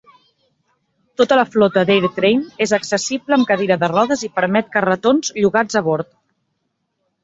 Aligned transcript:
Tota 1.21 1.37
la 1.39 1.43
flota 1.57 1.83
d'AirTrain 1.91 2.43
és 2.67 2.75
accessible 2.79 3.39
amb 3.39 3.51
cadira 3.53 3.81
de 3.87 3.93
rodes 3.95 4.27
i 4.31 4.35
permet 4.41 4.77
carretons 4.81 5.35
llogats 5.41 5.83
a 5.85 5.89
bord. 5.93 6.15